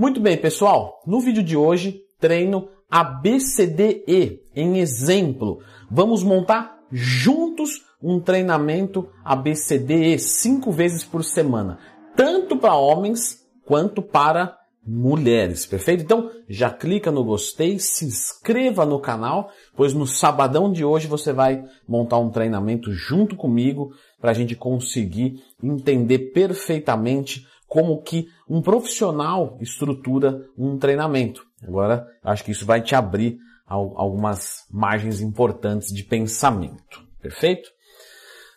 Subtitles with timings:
[0.00, 1.02] Muito bem, pessoal.
[1.06, 5.62] No vídeo de hoje, treino ABCDE em exemplo.
[5.90, 11.78] Vamos montar juntos um treinamento ABCDE cinco vezes por semana,
[12.16, 16.02] tanto para homens quanto para mulheres, perfeito?
[16.02, 21.30] Então já clica no gostei, se inscreva no canal, pois no sabadão de hoje você
[21.30, 28.60] vai montar um treinamento junto comigo para a gente conseguir entender perfeitamente como que um
[28.60, 31.46] profissional estrutura um treinamento.
[31.62, 37.00] Agora, acho que isso vai te abrir algumas margens importantes de pensamento.
[37.22, 37.70] Perfeito?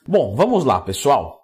[0.08, 1.44] Bom, vamos lá, pessoal.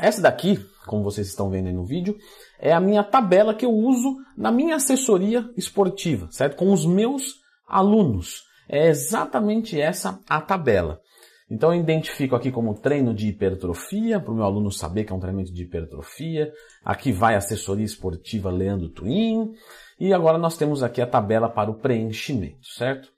[0.00, 2.16] Essa daqui, como vocês estão vendo aí no vídeo,
[2.58, 6.56] é a minha tabela que eu uso na minha assessoria esportiva, certo?
[6.56, 7.34] Com os meus
[7.68, 8.44] alunos.
[8.66, 11.02] É exatamente essa a tabela.
[11.50, 15.16] Então eu identifico aqui como treino de hipertrofia, para o meu aluno saber que é
[15.16, 16.52] um treinamento de hipertrofia.
[16.84, 19.52] Aqui vai assessoria esportiva Leandro Twin.
[19.98, 23.08] E agora nós temos aqui a tabela para o preenchimento, certo?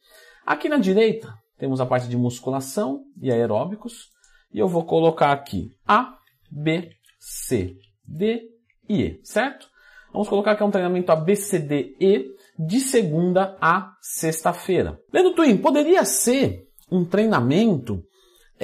[0.47, 4.09] Aqui na direita temos a parte de musculação e aeróbicos.
[4.53, 6.17] E eu vou colocar aqui A,
[6.51, 8.49] B, C, D
[8.89, 9.69] e E, certo?
[10.11, 14.99] Vamos colocar que é um treinamento ABCDE de segunda a sexta-feira.
[15.13, 18.03] Leandro Twin, poderia ser um treinamento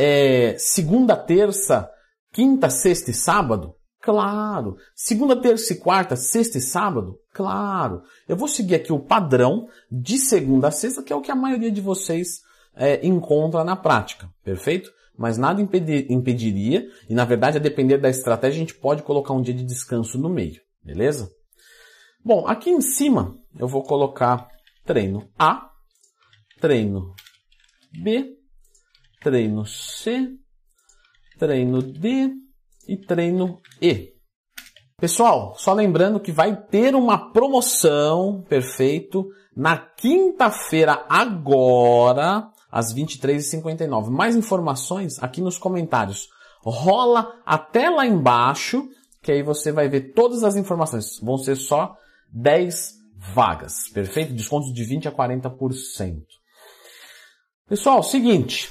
[0.01, 1.91] é, segunda, terça,
[2.33, 3.75] quinta, sexta e sábado?
[4.01, 4.77] Claro.
[4.95, 7.19] Segunda, terça e quarta, sexta e sábado?
[7.35, 8.03] Claro.
[8.29, 11.37] Eu vou seguir aqui o padrão de segunda a sexta, que é o que a
[11.37, 12.43] maioria de vocês
[12.77, 14.31] é, encontra na prática.
[14.45, 14.89] Perfeito?
[15.19, 19.35] Mas nada impedir, impediria, e na verdade, a depender da estratégia, a gente pode colocar
[19.35, 20.61] um dia de descanso no meio.
[20.81, 21.29] Beleza?
[22.25, 24.47] Bom, aqui em cima eu vou colocar
[24.87, 25.69] treino A,
[26.61, 27.15] treino
[28.01, 28.38] B,
[29.21, 30.29] treino C,
[31.39, 32.31] treino D
[32.87, 34.15] e treino E.
[35.01, 44.11] Pessoal, só lembrando que vai ter uma promoção, perfeito, na quinta-feira agora, às 23h59.
[44.11, 46.29] Mais informações aqui nos comentários.
[46.65, 48.89] Rola até lá embaixo,
[49.23, 51.21] que aí você vai ver todas as informações.
[51.23, 51.97] Vão ser só
[52.33, 52.95] 10
[53.35, 54.33] vagas, perfeito?
[54.33, 56.23] Descontos de 20 a 40%.
[57.69, 58.71] Pessoal, seguinte,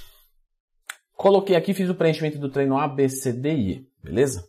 [1.17, 4.41] Coloquei aqui, fiz o preenchimento do treino A, B, C, D e beleza?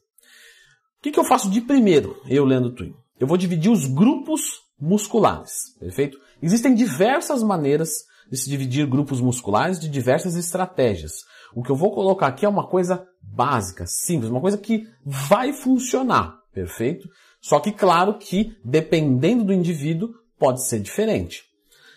[0.98, 2.94] O que, que eu faço de primeiro, eu, Leandro Twin?
[3.18, 6.18] Eu vou dividir os grupos musculares, perfeito?
[6.42, 7.90] Existem diversas maneiras
[8.30, 11.24] de se dividir grupos musculares de diversas estratégias.
[11.54, 15.54] O que eu vou colocar aqui é uma coisa básica, simples, uma coisa que vai
[15.54, 17.08] funcionar, perfeito?
[17.40, 21.44] Só que claro que dependendo do indivíduo pode ser diferente.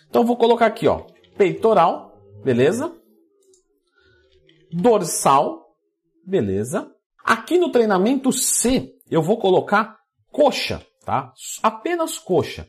[0.08, 1.04] Então eu vou colocar aqui, ó,
[1.36, 2.90] peitoral, beleza?
[4.72, 5.62] Dorsal,
[6.26, 6.90] beleza.
[7.24, 9.96] Aqui no treinamento C, eu vou colocar
[10.30, 11.32] coxa, tá?
[11.62, 12.66] Apenas coxa.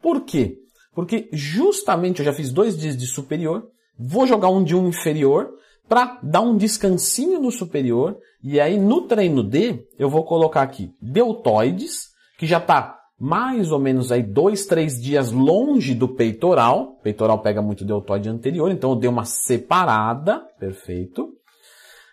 [0.00, 0.58] Por quê?
[0.94, 3.66] Porque justamente eu já fiz dois dias de superior,
[3.98, 5.50] vou jogar um de um inferior
[5.88, 10.92] para dar um descansinho no superior e aí no treino D eu vou colocar aqui
[11.00, 16.96] deltoides, que já está mais ou menos aí dois, três dias longe do peitoral.
[16.98, 21.32] O peitoral pega muito deltoide anterior, então eu dei uma separada, perfeito.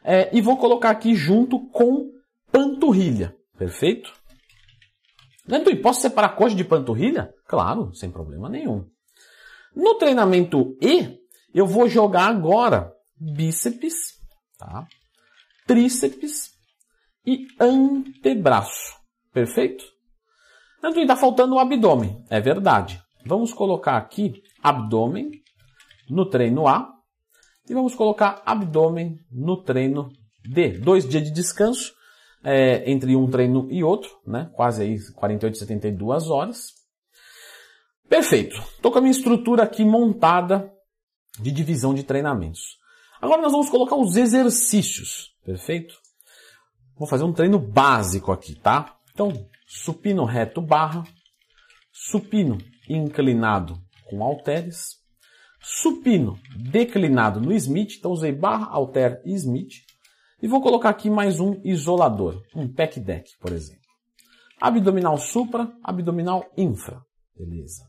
[0.03, 2.11] É, e vou colocar aqui junto com
[2.51, 3.35] panturrilha.
[3.57, 4.13] Perfeito?
[5.47, 7.33] Leandro, posso separar coxa de panturrilha?
[7.47, 8.85] Claro, sem problema nenhum.
[9.75, 11.19] No treinamento E,
[11.53, 14.19] eu vou jogar agora bíceps,
[14.57, 14.87] tá?
[15.65, 16.51] tríceps
[17.25, 18.95] e antebraço.
[19.31, 19.83] Perfeito?
[20.81, 22.23] Leandro, está faltando o abdômen.
[22.29, 23.01] É verdade.
[23.25, 25.31] Vamos colocar aqui abdômen
[26.09, 26.92] no treino A
[27.69, 30.11] e vamos colocar abdômen no treino
[30.43, 30.77] D.
[30.79, 31.93] Dois dias de descanso
[32.43, 34.49] é, entre um treino e outro, né?
[34.53, 36.73] quase aí 48, 72 horas.
[38.09, 38.55] Perfeito.
[38.75, 40.71] Estou com a minha estrutura aqui montada
[41.39, 42.77] de divisão de treinamentos.
[43.21, 45.95] Agora nós vamos colocar os exercícios, perfeito?
[46.97, 48.97] Vou fazer um treino básico aqui, tá?
[49.13, 49.31] Então,
[49.65, 51.03] supino reto barra,
[51.91, 52.57] supino
[52.87, 55.02] inclinado com halteres,
[55.63, 59.75] supino declinado no Smith, então usei barra, alter e Smith.
[60.41, 63.81] E vou colocar aqui mais um isolador, um pack deck, por exemplo.
[64.59, 67.01] Abdominal supra, abdominal infra.
[67.35, 67.87] Beleza.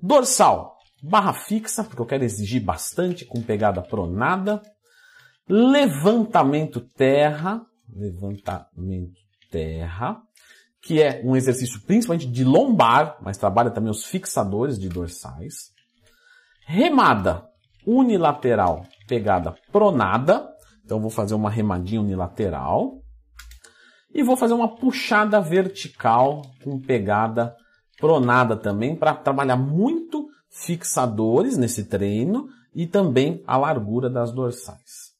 [0.00, 4.60] Dorsal, barra fixa, porque eu quero exigir bastante com pegada pronada.
[5.48, 10.20] Levantamento terra, levantamento terra,
[10.82, 15.75] que é um exercício principalmente de lombar, mas trabalha também os fixadores de dorsais
[16.66, 17.48] remada
[17.86, 20.46] unilateral pegada pronada.
[20.84, 23.00] Então vou fazer uma remadinha unilateral.
[24.12, 27.54] E vou fazer uma puxada vertical com pegada
[27.98, 35.14] pronada também para trabalhar muito fixadores nesse treino e também a largura das dorsais.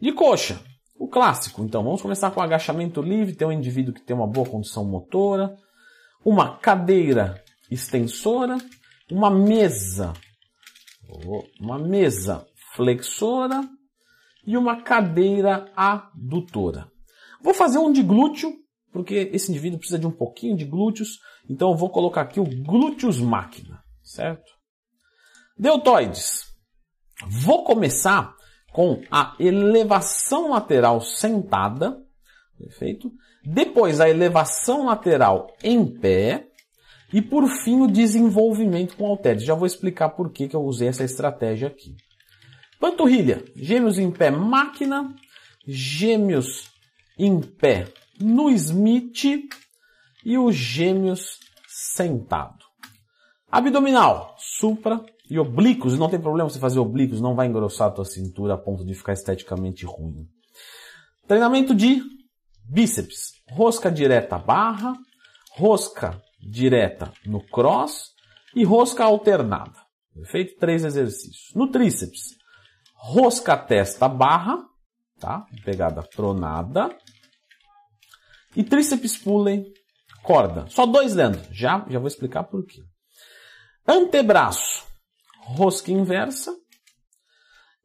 [0.00, 0.60] De coxa,
[0.98, 1.62] o clássico.
[1.62, 5.54] Então, vamos começar com agachamento livre, tem um indivíduo que tem uma boa condição motora,
[6.24, 8.58] uma cadeira extensora,
[9.10, 10.12] uma mesa,
[11.60, 13.62] uma mesa flexora
[14.46, 16.90] e uma cadeira adutora.
[17.42, 18.52] Vou fazer um de glúteo,
[18.92, 21.18] porque esse indivíduo precisa de um pouquinho de glúteos,
[21.48, 24.50] então eu vou colocar aqui o glúteos máquina, certo?
[25.58, 26.44] Deltoides.
[27.26, 28.34] Vou começar
[28.72, 31.98] com a elevação lateral sentada,
[32.58, 33.10] perfeito?
[33.42, 36.46] Depois a elevação lateral em pé
[37.12, 39.44] e por fim o desenvolvimento com halteres.
[39.44, 41.96] Já vou explicar por que, que eu usei essa estratégia aqui.
[42.80, 45.14] Panturrilha, gêmeos em pé máquina,
[45.66, 46.70] gêmeos
[47.18, 47.88] em pé
[48.20, 49.24] no Smith
[50.24, 52.64] e os gêmeos sentado.
[53.50, 55.00] Abdominal, supra
[55.30, 58.58] e oblíquos, não tem problema você fazer oblíquos, não vai engrossar a tua cintura a
[58.58, 60.28] ponto de ficar esteticamente ruim.
[61.26, 62.02] Treinamento de
[62.64, 64.92] bíceps, rosca direta barra,
[65.52, 68.14] rosca direta no cross
[68.54, 69.84] e rosca alternada.
[70.14, 70.56] Perfeito?
[70.58, 71.52] Três exercícios.
[71.54, 72.36] No tríceps,
[72.94, 74.64] rosca testa barra,
[75.18, 75.44] tá?
[75.64, 76.96] Pegada pronada.
[78.54, 79.72] E tríceps pulem
[80.22, 80.66] corda.
[80.68, 81.42] Só dois, Leandro.
[81.52, 82.82] Já, já vou explicar por quê.
[83.86, 84.84] Antebraço,
[85.44, 86.52] rosca inversa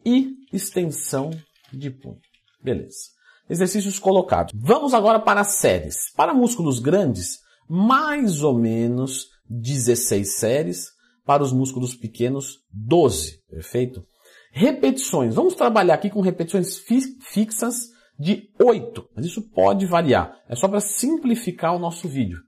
[0.06, 1.32] e extensão
[1.72, 2.20] de punho.
[2.64, 3.12] Beleza.
[3.50, 4.54] Exercícios colocados.
[4.56, 6.12] Vamos agora para as séries.
[6.16, 7.40] Para músculos grandes,
[7.72, 10.88] mais ou menos 16 séries.
[11.24, 13.42] Para os músculos pequenos, 12.
[13.48, 14.04] Perfeito?
[14.52, 15.34] Repetições.
[15.34, 17.88] Vamos trabalhar aqui com repetições fi fixas
[18.20, 19.08] de 8.
[19.16, 20.36] Mas isso pode variar.
[20.50, 22.40] É só para simplificar o nosso vídeo.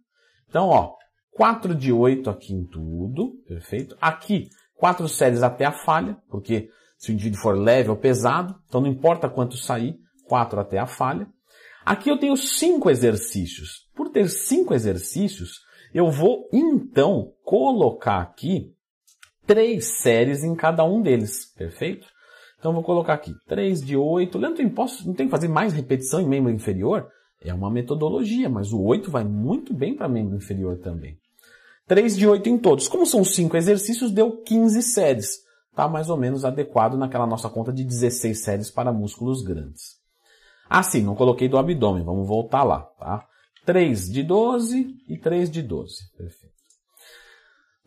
[0.49, 0.93] Então, ó,
[1.31, 3.31] 4 de 8 aqui em tudo.
[3.47, 3.95] Perfeito?
[4.01, 6.67] Aqui, quatro séries até a falha, porque
[6.97, 9.95] se o indivíduo for leve ou pesado, então não importa quanto sair,
[10.25, 11.27] quatro até a falha.
[11.85, 13.87] Aqui eu tenho cinco exercícios.
[13.95, 15.59] Por ter cinco exercícios,
[15.93, 18.73] eu vou então colocar aqui
[19.45, 22.07] três séries em cada um deles, perfeito?
[22.63, 24.37] Então vou colocar aqui 3 de 8.
[24.37, 27.09] Leandro, posso, não tem que fazer mais repetição em membro inferior?
[27.41, 31.17] É uma metodologia, mas o 8 vai muito bem para membro inferior também.
[31.89, 32.87] 3 de 8 em todos.
[32.87, 35.39] Como são 5 exercícios, deu 15 séries.
[35.69, 40.01] Está mais ou menos adequado naquela nossa conta de 16 séries para músculos grandes.
[40.75, 42.03] Ah, sim, não coloquei do abdômen.
[42.03, 43.27] Vamos voltar lá, tá?
[43.63, 45.97] 3 de 12 e 3 de 12.
[46.17, 46.55] Perfeito.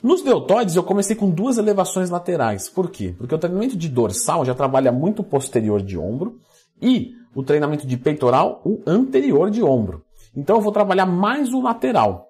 [0.01, 2.69] Nos deltoides eu comecei com duas elevações laterais.
[2.69, 3.13] Por quê?
[3.19, 6.39] Porque o treinamento de dorsal já trabalha muito posterior de ombro
[6.81, 10.05] e o treinamento de peitoral o anterior de ombro.
[10.37, 12.29] Então eu vou trabalhar mais o lateral.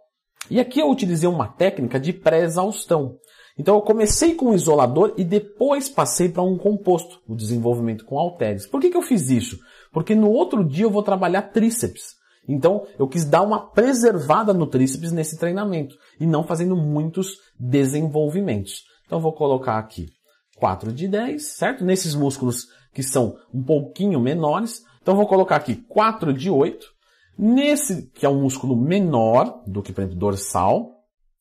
[0.49, 3.19] E aqui eu utilizei uma técnica de pré-exaustão.
[3.59, 8.19] Então eu comecei com o isolador e depois passei para um composto, o desenvolvimento com
[8.19, 8.67] halteres.
[8.67, 9.59] Por que, que eu fiz isso?
[9.97, 12.17] Porque no outro dia eu vou trabalhar tríceps.
[12.47, 18.83] Então eu quis dar uma preservada no tríceps nesse treinamento e não fazendo muitos desenvolvimentos.
[19.07, 20.11] Então vou colocar aqui
[20.59, 21.83] 4 de 10, certo?
[21.83, 24.85] Nesses músculos que são um pouquinho menores.
[25.01, 26.95] Então vou colocar aqui 4 de 8
[27.39, 30.91] Nesse, que é um músculo menor do que, por exemplo, dorsal,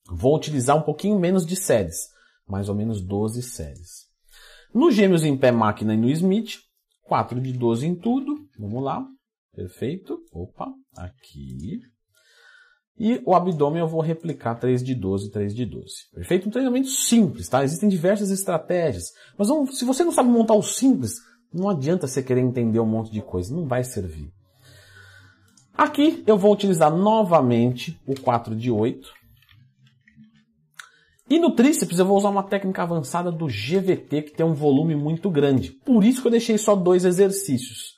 [0.10, 2.10] vou utilizar um pouquinho menos de séries,
[2.48, 4.06] mais ou menos 12 séries.
[4.74, 6.60] Nos gêmeos em pé máquina e no Smith,
[7.04, 8.45] 4 de 12 em tudo.
[8.60, 9.06] Vamos lá.
[9.54, 10.20] Perfeito.
[10.32, 11.80] Opa, aqui.
[12.98, 15.86] E o abdômen eu vou replicar 3 de 12, 3 de 12.
[16.14, 16.48] Perfeito?
[16.48, 17.64] Um treinamento simples, tá?
[17.64, 19.12] Existem diversas estratégias.
[19.38, 21.16] Mas se você não sabe montar o simples,
[21.54, 23.54] não adianta você querer entender um monte de coisa.
[23.54, 24.32] Não vai servir.
[25.74, 29.14] Aqui eu vou utilizar novamente o 4 de 8.
[31.30, 34.96] E no tríceps eu vou usar uma técnica avançada do GVT que tem um volume
[34.96, 35.72] muito grande.
[35.72, 37.95] Por isso que eu deixei só dois exercícios.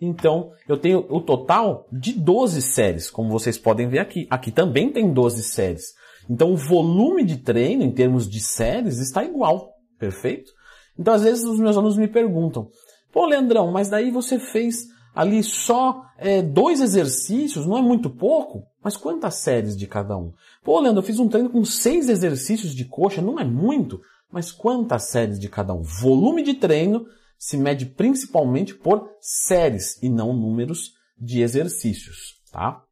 [0.00, 4.26] Então eu tenho o total de 12 séries, como vocês podem ver aqui.
[4.30, 5.94] Aqui também tem 12 séries.
[6.28, 10.52] Então o volume de treino em termos de séries está igual, perfeito?
[10.98, 12.68] Então às vezes os meus alunos me perguntam,
[13.12, 18.62] pô Leandrão, mas daí você fez ali só é, dois exercícios, não é muito pouco,
[18.82, 20.32] mas quantas séries de cada um?
[20.62, 24.00] Pô, Leandro, eu fiz um treino com seis exercícios de coxa, não é muito,
[24.32, 25.82] mas quantas séries de cada um?
[25.82, 27.06] Volume de treino
[27.40, 32.84] se mede principalmente por séries e não números de exercícios, tá?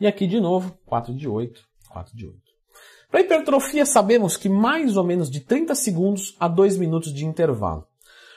[0.00, 2.38] E aqui de novo, 4 de 8, 4 de 8.
[3.10, 7.86] Para hipertrofia, sabemos que mais ou menos de 30 segundos a 2 minutos de intervalo.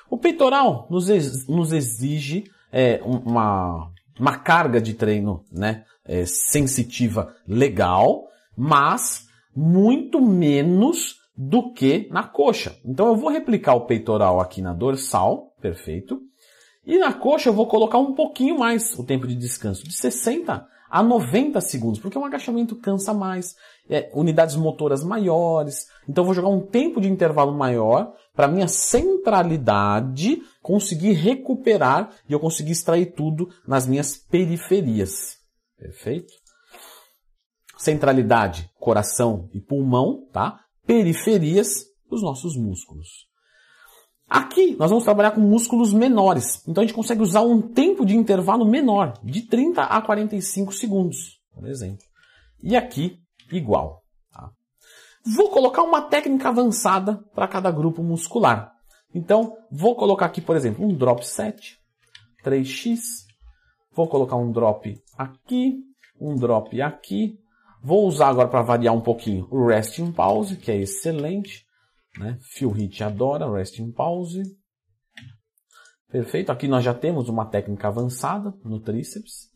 [0.10, 1.07] O peitoral nos,
[1.48, 11.22] nos exige é, uma, uma carga de treino né, é, sensitiva legal, mas muito menos
[11.38, 12.77] do que na coxa.
[12.86, 16.22] Então eu vou replicar o peitoral aqui na dorsal, perfeito.
[16.86, 20.68] E na coxa eu vou colocar um pouquinho mais o tempo de descanso, de 60
[20.89, 23.56] a 90 segundos, porque um agachamento cansa mais,
[23.89, 25.88] é, unidades motoras maiores.
[26.08, 32.34] Então eu vou jogar um tempo de intervalo maior para minha centralidade conseguir recuperar e
[32.34, 35.38] eu conseguir extrair tudo nas minhas periferias.
[35.77, 36.32] Perfeito?
[37.77, 40.64] Centralidade, coração e pulmão, tá?
[40.86, 43.08] Periferias, os nossos músculos.
[44.27, 46.62] Aqui nós vamos trabalhar com músculos menores.
[46.68, 51.39] Então a gente consegue usar um tempo de intervalo menor, de 30 a 45 segundos,
[51.54, 52.04] por exemplo.
[52.62, 53.20] E aqui,
[53.51, 54.01] igual.
[54.32, 54.50] Tá?
[55.36, 58.72] Vou colocar uma técnica avançada para cada grupo muscular.
[59.13, 61.77] Então, vou colocar aqui, por exemplo, um drop 7,
[62.44, 63.00] 3x.
[63.94, 65.75] Vou colocar um drop aqui,
[66.20, 67.38] um drop aqui.
[67.84, 71.65] Vou usar agora para variar um pouquinho o resting pause, que é excelente.
[72.17, 72.38] Né?
[72.41, 74.44] Phil Hit adora resting pause.
[76.10, 76.51] Perfeito.
[76.51, 79.50] Aqui nós já temos uma técnica avançada no tríceps,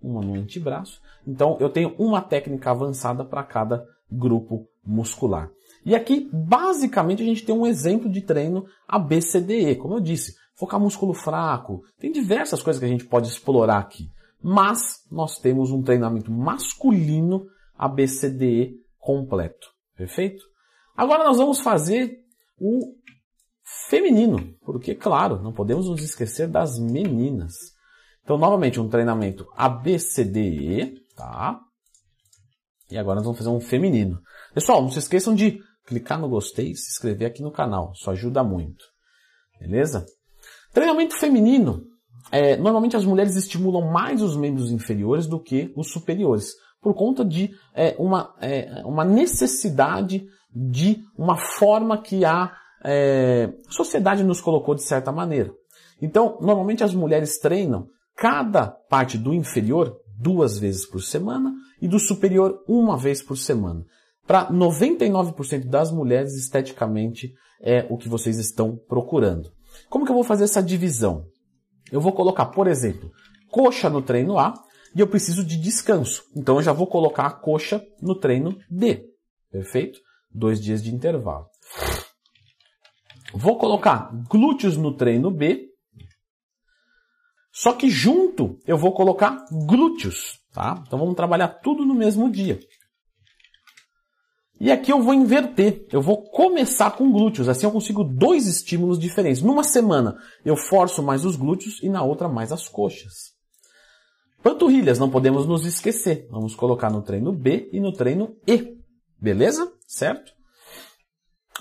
[0.00, 1.00] uma no antebraço.
[1.26, 5.50] Então eu tenho uma técnica avançada para cada grupo muscular.
[5.84, 9.76] E aqui, basicamente, a gente tem um exemplo de treino ABCDE.
[9.76, 11.82] Como eu disse, focar músculo fraco.
[11.98, 14.08] Tem diversas coisas que a gente pode explorar aqui.
[14.42, 17.46] Mas nós temos um treinamento masculino
[17.84, 19.68] ABCDE completo.
[19.96, 20.44] Perfeito?
[20.96, 22.18] Agora nós vamos fazer
[22.58, 22.94] o
[23.88, 27.52] feminino, porque, claro, não podemos nos esquecer das meninas.
[28.22, 31.58] Então, novamente, um treinamento ABCDE, tá?
[32.90, 34.20] E agora nós vamos fazer um feminino.
[34.54, 37.92] Pessoal, não se esqueçam de clicar no gostei e se inscrever aqui no canal.
[37.94, 38.84] Isso ajuda muito.
[39.58, 40.06] Beleza?
[40.72, 41.84] Treinamento feminino.
[42.30, 47.24] É, normalmente as mulheres estimulam mais os membros inferiores do que os superiores, por conta
[47.24, 52.52] de é, uma, é, uma necessidade de uma forma que a
[52.84, 55.52] é, sociedade nos colocou de certa maneira.
[56.00, 57.86] Então, normalmente as mulheres treinam
[58.16, 63.84] cada parte do inferior duas vezes por semana e do superior uma vez por semana.
[64.26, 69.50] Para 99% das mulheres, esteticamente é o que vocês estão procurando.
[69.88, 71.24] Como que eu vou fazer essa divisão?
[71.90, 73.10] Eu vou colocar, por exemplo,
[73.50, 74.54] coxa no treino A
[74.94, 76.24] e eu preciso de descanso.
[76.34, 79.04] Então eu já vou colocar a coxa no treino D.
[79.50, 80.00] Perfeito?
[80.30, 81.46] Dois dias de intervalo.
[83.34, 85.68] Vou colocar glúteos no treino B.
[87.52, 90.82] Só que junto eu vou colocar glúteos, tá?
[90.86, 92.58] Então vamos trabalhar tudo no mesmo dia.
[94.58, 95.86] E aqui eu vou inverter.
[95.90, 97.48] Eu vou começar com glúteos.
[97.48, 99.42] Assim eu consigo dois estímulos diferentes.
[99.42, 103.32] Numa semana eu forço mais os glúteos e na outra mais as coxas.
[104.42, 106.26] Panturrilhas, não podemos nos esquecer.
[106.30, 108.76] Vamos colocar no treino B e no treino E.
[109.18, 109.72] Beleza?
[109.86, 110.32] Certo?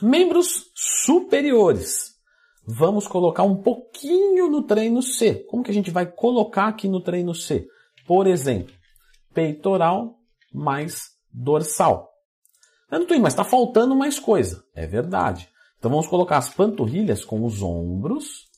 [0.01, 2.11] Membros superiores.
[2.65, 5.45] Vamos colocar um pouquinho no treino C.
[5.47, 7.67] Como que a gente vai colocar aqui no treino C?
[8.07, 8.73] Por exemplo,
[9.33, 10.17] peitoral
[10.51, 12.09] mais dorsal.
[12.91, 14.63] Antônio, mas está faltando mais coisa.
[14.75, 15.47] É verdade.
[15.77, 18.49] Então vamos colocar as panturrilhas com os ombros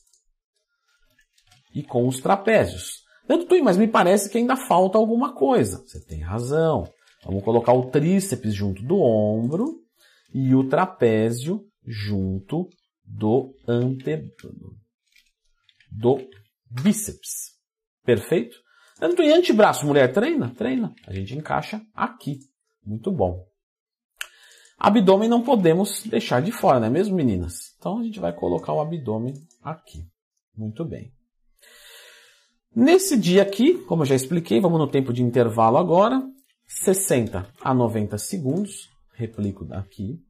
[1.74, 3.03] e com os trapézios.
[3.28, 5.78] Antônio, mas me parece que ainda falta alguma coisa.
[5.86, 6.88] Você tem razão.
[7.24, 9.80] Vamos colocar o tríceps junto do ombro
[10.32, 12.68] e o trapézio junto
[13.04, 14.30] do ante
[15.90, 16.18] do
[16.70, 17.52] bíceps.
[18.04, 18.56] Perfeito?
[19.00, 20.54] Antônio, antebraço, mulher treina?
[20.54, 20.94] Treina.
[21.06, 22.40] A gente encaixa aqui.
[22.84, 23.46] Muito bom.
[24.78, 27.74] Abdômen não podemos deixar de fora, não é mesmo, meninas?
[27.78, 30.06] Então a gente vai colocar o abdômen aqui.
[30.56, 31.13] Muito bem.
[32.74, 36.20] Nesse dia aqui, como eu já expliquei, vamos no tempo de intervalo agora,
[36.66, 40.20] 60 a 90 segundos, replico aqui.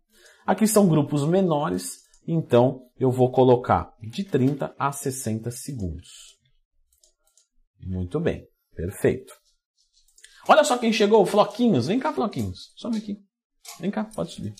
[0.45, 6.39] Aqui são grupos menores, então eu vou colocar de 30 a 60 segundos.
[7.81, 8.47] Muito bem,
[8.77, 9.33] perfeito.
[10.47, 11.87] Olha só quem chegou, Floquinhos.
[11.87, 12.75] Vem cá, Floquinhos.
[12.77, 13.19] Sobe aqui.
[13.81, 14.55] Vem cá, pode subir.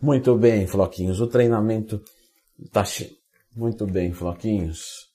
[0.00, 1.20] Muito bem, Floquinhos.
[1.20, 2.02] O treinamento
[2.58, 3.14] está cheio.
[3.54, 5.09] Muito bem, Floquinhos.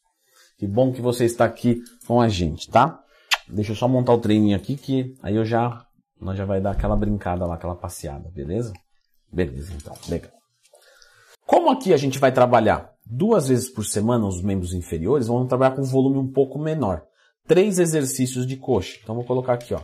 [0.58, 3.02] Que bom que você está aqui com a gente, tá?
[3.48, 5.86] Deixa eu só montar o treininho aqui que aí eu já
[6.20, 8.74] nós já vai dar aquela brincada lá, aquela passeada, beleza?
[9.32, 10.32] Beleza, então, legal.
[11.46, 15.76] Como aqui a gente vai trabalhar duas vezes por semana os membros inferiores, vamos trabalhar
[15.76, 17.04] com um volume um pouco menor.
[17.48, 18.98] Três exercícios de coxa.
[19.04, 19.82] Então vou colocar aqui, ó.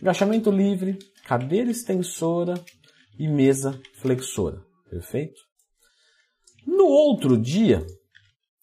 [0.00, 2.54] Agachamento livre, cadeira extensora
[3.18, 4.62] e mesa flexora.
[4.88, 5.40] Perfeito?
[6.66, 7.84] No outro dia,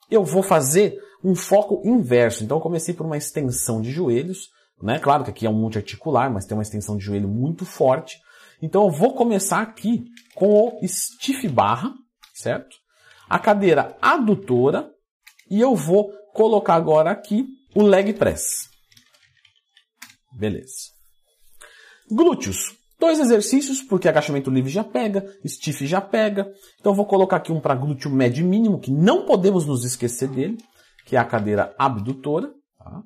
[0.10, 2.44] eu vou fazer um foco inverso.
[2.44, 4.50] Então eu comecei por uma extensão de joelhos,
[4.82, 5.00] né?
[5.00, 8.18] Claro que aqui é um multiarticular, mas tem uma extensão de joelho muito forte.
[8.62, 10.06] Então eu vou começar aqui
[10.36, 11.94] com o stiff barra,
[12.34, 12.76] certo?
[13.30, 14.90] A cadeira adutora
[15.50, 17.46] e eu vou colocar agora aqui
[17.76, 18.70] o leg press.
[20.34, 20.92] Beleza.
[22.10, 22.78] Glúteos.
[23.00, 26.52] Dois exercícios, porque agachamento livre já pega, stiff já pega.
[26.80, 30.58] Então vou colocar aqui um para glúteo médio mínimo, que não podemos nos esquecer dele,
[31.08, 32.54] que é a cadeira abdutora.
[32.78, 33.02] Tá?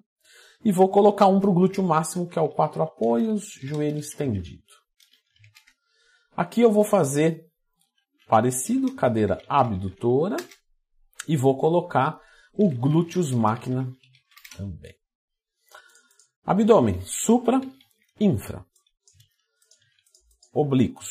[0.65, 4.63] E vou colocar um para o glúteo máximo, que é o quatro apoios, joelho estendido.
[6.35, 7.47] Aqui eu vou fazer
[8.27, 10.37] parecido, cadeira abdutora,
[11.27, 12.19] e vou colocar
[12.53, 13.91] o glúteos máquina
[14.57, 14.95] também.
[16.43, 17.61] Abdômen, supra,
[18.19, 18.65] infra
[20.51, 21.09] oblíquos.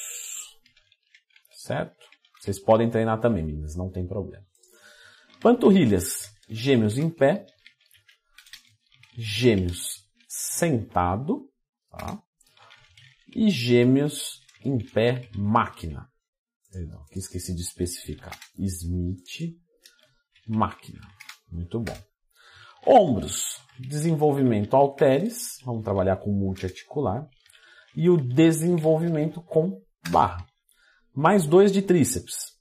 [1.53, 1.97] Certo?
[2.41, 4.45] Vocês podem treinar também, meninas, não tem problema.
[5.41, 7.47] Panturrilhas, gêmeos em pé,
[9.17, 11.49] gêmeos sentado,
[11.91, 12.23] tá?
[13.35, 16.11] E gêmeos em pé máquina.
[16.71, 18.39] Perdão, aqui esqueci de especificar.
[18.59, 19.57] Smith
[20.47, 21.01] máquina.
[21.51, 21.97] Muito bom.
[22.87, 27.29] Ombros, desenvolvimento halteres, vamos trabalhar com multiarticular
[27.95, 30.47] e o desenvolvimento com barra.
[31.15, 32.59] Mais dois de tríceps.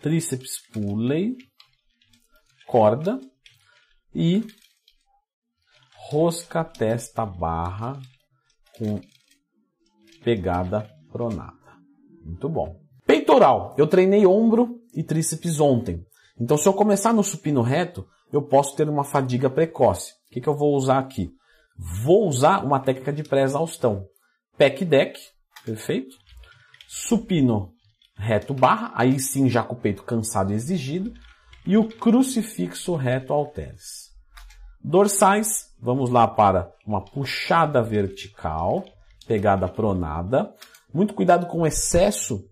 [0.00, 1.36] Tríceps pulley,
[2.68, 3.18] corda
[4.14, 4.46] e
[6.10, 7.98] rosca testa barra
[8.76, 9.00] com
[10.22, 11.56] pegada pronada.
[12.24, 12.78] Muito bom.
[13.06, 13.74] Peitoral.
[13.78, 16.04] Eu treinei ombro e tríceps ontem.
[16.38, 20.12] Então, se eu começar no supino reto, eu posso ter uma fadiga precoce.
[20.12, 21.32] O que, que eu vou usar aqui?
[22.04, 24.04] Vou usar uma técnica de pré-exaustão.
[24.58, 25.18] Pack deck,
[25.64, 26.16] perfeito.
[26.86, 27.72] Supino
[28.14, 31.12] reto barra, aí sim já com o peito cansado e exigido.
[31.68, 34.08] E o crucifixo reto halteres.
[34.82, 38.82] Dorsais, vamos lá para uma puxada vertical,
[39.26, 40.50] pegada pronada.
[40.94, 42.42] Muito cuidado com o excesso,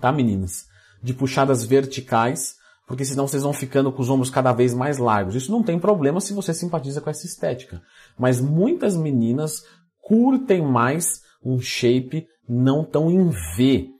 [0.00, 0.64] tá meninas?
[1.02, 2.54] De puxadas verticais,
[2.88, 5.34] porque senão vocês vão ficando com os ombros cada vez mais largos.
[5.34, 7.82] Isso não tem problema se você simpatiza com essa estética.
[8.18, 9.66] Mas muitas meninas
[10.00, 13.95] curtem mais um shape não tão em V.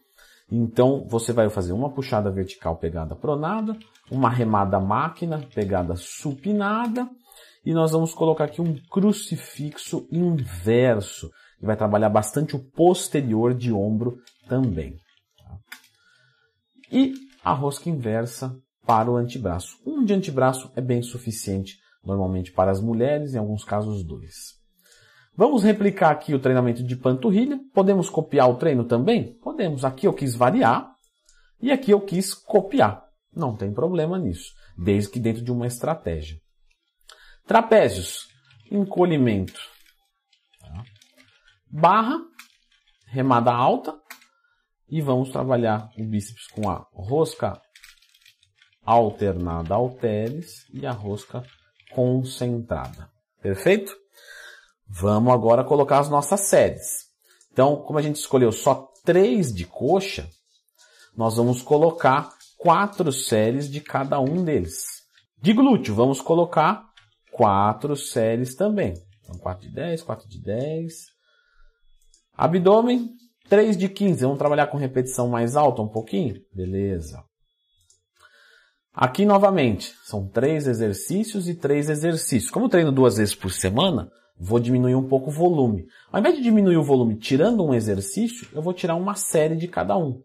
[0.51, 3.77] Então você vai fazer uma puxada vertical pegada pronada,
[4.11, 7.09] uma remada máquina pegada supinada
[7.65, 13.73] e nós vamos colocar aqui um crucifixo inverso, que vai trabalhar bastante o posterior de
[13.73, 14.97] ombro também.
[15.37, 15.59] Tá?
[16.93, 18.57] E a rosca inversa
[18.87, 19.77] para o antebraço.
[19.85, 24.55] Um de antebraço é bem suficiente, normalmente para as mulheres, em alguns casos dois.
[25.37, 27.61] Vamos replicar aqui o treinamento de panturrilha.
[27.75, 29.35] Podemos copiar o treino também?
[29.35, 29.85] Podemos.
[29.85, 30.95] Aqui eu quis variar
[31.61, 33.05] e aqui eu quis copiar.
[33.35, 36.41] Não tem problema nisso, desde que dentro de uma estratégia.
[37.47, 38.29] Trapézios,
[38.71, 39.61] encolhimento.
[41.71, 42.19] Barra,
[43.07, 43.95] remada alta.
[44.89, 47.61] E vamos trabalhar o bíceps com a rosca
[48.85, 51.43] alternada halteres e a rosca
[51.93, 53.11] concentrada.
[53.43, 54.06] Perfeito?
[54.89, 57.07] Vamos agora colocar as nossas séries.
[57.53, 60.29] Então, como a gente escolheu só três de coxa,
[61.17, 65.03] nós vamos colocar quatro séries de cada um deles.
[65.41, 66.85] De glúteo, vamos colocar
[67.33, 68.95] quatro séries também.
[69.23, 70.95] Então, 4 de 10, 4 de 10.
[72.37, 73.11] Abdômen,
[73.49, 74.23] 3 de 15.
[74.23, 76.41] Vamos trabalhar com repetição mais alta um pouquinho?
[76.53, 77.25] Beleza.
[78.93, 82.51] Aqui novamente, são três exercícios e três exercícios.
[82.51, 85.87] Como treino duas vezes por semana, vou diminuir um pouco o volume.
[86.11, 89.69] Ao invés de diminuir o volume tirando um exercício, eu vou tirar uma série de
[89.69, 90.23] cada um.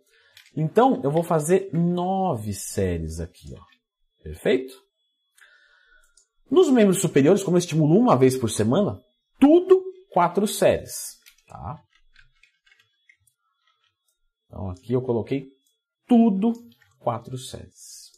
[0.56, 3.62] Então, eu vou fazer nove séries aqui, ó.
[4.21, 4.74] Perfeito?
[6.50, 9.00] Nos membros superiores, como eu estimulo uma vez por semana,
[9.39, 11.82] tudo quatro séries, tá?
[14.45, 15.47] Então aqui eu coloquei
[16.06, 16.52] tudo
[17.00, 18.12] quatro séries.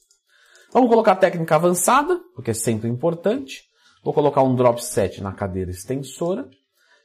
[0.71, 3.69] Vamos colocar a técnica avançada, porque é sempre importante.
[4.03, 6.49] Vou colocar um drop set na cadeira extensora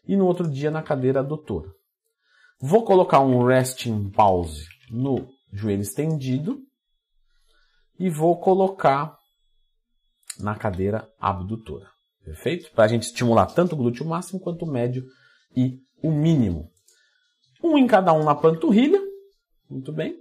[0.06, 1.72] e no outro dia na cadeira adutora.
[2.61, 6.61] Vou colocar um resting pause no joelho estendido
[7.98, 9.16] e vou colocar
[10.40, 11.88] na cadeira abdutora.
[12.24, 12.70] Perfeito?
[12.72, 15.04] Para a gente estimular tanto o glúteo máximo quanto o médio
[15.56, 16.70] e o mínimo.
[17.62, 19.00] Um em cada um na panturrilha.
[19.70, 20.20] Muito bem.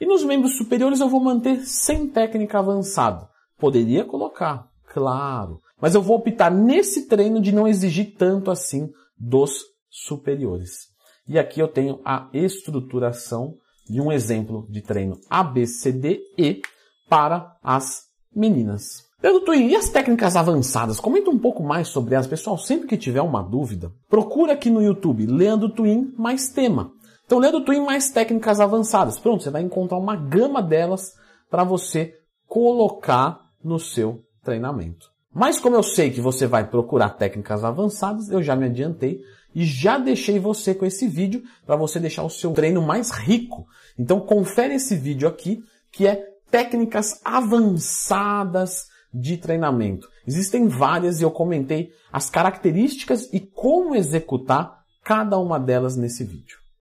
[0.00, 3.28] E nos membros superiores eu vou manter sem técnica avançada.
[3.58, 5.60] Poderia colocar, claro.
[5.84, 10.88] Mas eu vou optar nesse treino de não exigir tanto assim dos superiores.
[11.28, 16.62] E aqui eu tenho a estruturação de um exemplo de treino ABCDE
[17.06, 19.04] para as meninas.
[19.44, 20.98] Twin, e as técnicas avançadas?
[20.98, 22.26] Comenta um pouco mais sobre elas.
[22.26, 26.92] Pessoal, sempre que tiver uma dúvida, procura aqui no YouTube Leandro Twin mais tema.
[27.26, 29.18] Então, Leandro Twin mais técnicas avançadas.
[29.18, 31.12] Pronto, você vai encontrar uma gama delas
[31.50, 32.14] para você
[32.46, 35.12] colocar no seu treinamento.
[35.34, 39.20] Mas como eu sei que você vai procurar técnicas avançadas, eu já me adiantei
[39.52, 43.66] e já deixei você com esse vídeo para você deixar o seu treino mais rico.
[43.98, 50.08] Então confere esse vídeo aqui, que é técnicas avançadas de treinamento.
[50.26, 56.63] Existem várias e eu comentei as características e como executar cada uma delas nesse vídeo.